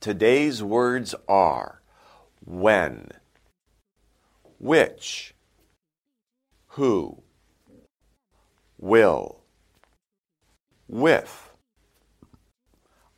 Today's 0.00 0.62
words 0.62 1.14
are 1.28 1.82
when, 2.42 3.08
which, 4.58 5.34
who, 6.68 7.22
will, 8.78 9.42
with. 10.88 11.50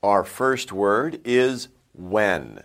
Our 0.02 0.24
first 0.24 0.72
word 0.72 1.20
is 1.24 1.68
when. 1.92 2.64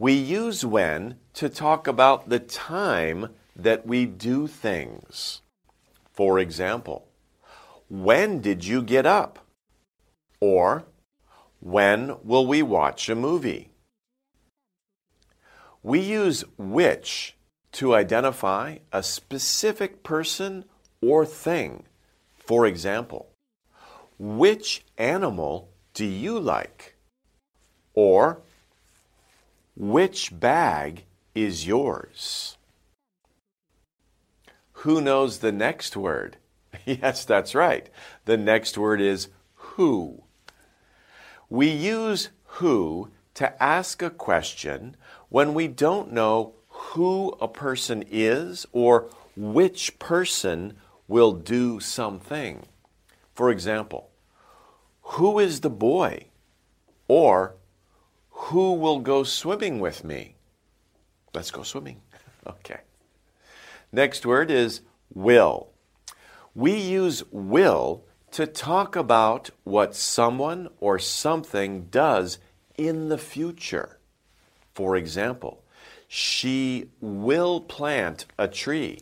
We 0.00 0.14
use 0.14 0.64
when 0.64 1.18
to 1.34 1.48
talk 1.48 1.86
about 1.86 2.28
the 2.28 2.40
time 2.40 3.28
that 3.54 3.86
we 3.86 4.04
do 4.04 4.48
things. 4.48 5.42
For 6.12 6.40
example, 6.40 7.06
when 7.88 8.40
did 8.40 8.64
you 8.64 8.82
get 8.82 9.06
up? 9.06 9.46
Or, 10.40 10.86
when 11.60 12.16
will 12.22 12.46
we 12.46 12.62
watch 12.62 13.08
a 13.08 13.14
movie? 13.14 13.70
We 15.82 16.00
use 16.00 16.44
which 16.56 17.36
to 17.72 17.94
identify 17.94 18.78
a 18.92 19.02
specific 19.02 20.02
person 20.02 20.64
or 21.00 21.24
thing. 21.24 21.84
For 22.38 22.66
example, 22.66 23.28
which 24.18 24.84
animal 24.96 25.70
do 25.94 26.04
you 26.04 26.38
like? 26.38 26.96
Or, 27.94 28.40
which 29.76 30.38
bag 30.38 31.04
is 31.34 31.66
yours? 31.66 32.56
Who 34.82 35.00
knows 35.00 35.38
the 35.38 35.52
next 35.52 35.96
word? 35.96 36.36
yes, 36.84 37.24
that's 37.24 37.54
right. 37.54 37.88
The 38.24 38.36
next 38.36 38.78
word 38.78 39.00
is 39.00 39.28
who. 39.54 40.22
We 41.48 41.68
use 41.68 42.30
who 42.44 43.10
to 43.34 43.62
ask 43.62 44.02
a 44.02 44.10
question 44.10 44.96
when 45.28 45.54
we 45.54 45.68
don't 45.68 46.12
know 46.12 46.54
who 46.68 47.36
a 47.40 47.48
person 47.48 48.04
is 48.10 48.66
or 48.72 49.08
which 49.36 49.98
person 49.98 50.76
will 51.06 51.32
do 51.32 51.80
something. 51.80 52.64
For 53.34 53.50
example, 53.50 54.10
who 55.02 55.38
is 55.38 55.60
the 55.60 55.70
boy? 55.70 56.26
Or 57.06 57.54
who 58.30 58.74
will 58.74 59.00
go 59.00 59.22
swimming 59.22 59.80
with 59.80 60.04
me? 60.04 60.34
Let's 61.34 61.50
go 61.50 61.62
swimming. 61.62 62.00
okay. 62.46 62.80
Next 63.90 64.26
word 64.26 64.50
is 64.50 64.82
will. 65.14 65.68
We 66.54 66.76
use 66.76 67.24
will 67.30 68.04
to 68.38 68.46
talk 68.46 68.94
about 68.94 69.50
what 69.64 69.96
someone 69.96 70.68
or 70.78 70.96
something 70.96 71.86
does 71.86 72.38
in 72.76 73.08
the 73.08 73.18
future. 73.18 73.98
For 74.72 74.94
example, 74.94 75.64
she 76.06 76.88
will 77.00 77.60
plant 77.60 78.26
a 78.38 78.46
tree. 78.46 79.00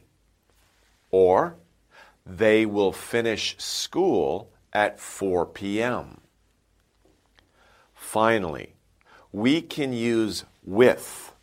Or 1.11 1.57
they 2.25 2.65
will 2.65 2.93
finish 2.93 3.57
school 3.59 4.51
at 4.73 4.99
4 4.99 5.45
p.m. 5.45 6.23
Finally, 7.93 8.73
we 9.33 9.61
can 9.61 9.93
use 9.93 10.47
with 10.65 11.35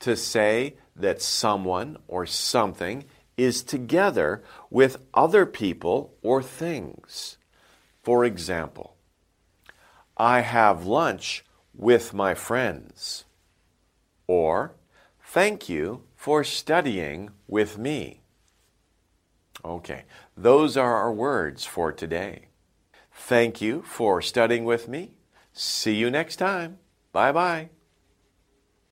to 0.00 0.16
say 0.16 0.76
that 0.96 1.20
someone 1.20 1.98
or 2.08 2.24
something 2.24 3.04
is 3.38 3.62
together 3.62 4.42
with 4.68 4.98
other 5.14 5.46
people 5.46 6.14
or 6.20 6.42
things. 6.42 7.38
For 8.02 8.24
example, 8.24 8.96
I 10.16 10.40
have 10.40 10.84
lunch 10.84 11.44
with 11.72 12.12
my 12.12 12.34
friends. 12.34 13.24
Or, 14.26 14.74
thank 15.22 15.68
you 15.68 16.02
for 16.16 16.44
studying 16.44 17.30
with 17.46 17.78
me. 17.78 18.20
Okay, 19.64 20.04
those 20.36 20.76
are 20.76 20.94
our 20.94 21.12
words 21.12 21.64
for 21.64 21.92
today. 21.92 22.48
Thank 23.12 23.60
you 23.60 23.82
for 23.82 24.20
studying 24.20 24.64
with 24.64 24.88
me. 24.88 25.12
See 25.52 25.94
you 25.94 26.10
next 26.10 26.36
time. 26.36 26.78
Bye 27.12 27.32
bye. 27.32 27.77